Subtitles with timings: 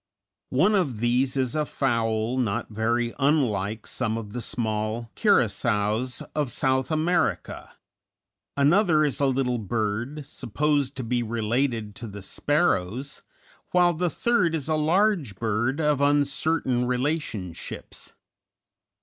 [0.49, 6.51] One of these is a fowl not very unlike some of the small curassows of
[6.51, 7.73] South America;
[8.57, 13.21] another is a little bird, supposed to be related to the sparrows,
[13.73, 18.15] while the third is a large bird of uncertain relationships.